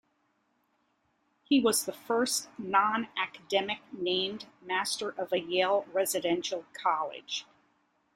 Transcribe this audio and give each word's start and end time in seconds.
He 1.43 1.59
was 1.59 1.85
the 1.85 1.93
first 1.93 2.49
non-academic 2.57 3.81
named 3.91 4.47
master 4.59 5.09
of 5.09 5.31
a 5.31 5.39
Yale 5.39 5.85
residential 5.93 6.65
college. 6.73 7.45